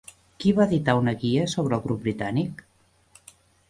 [0.43, 2.69] Qui va editar una guia sobre el grup britànic?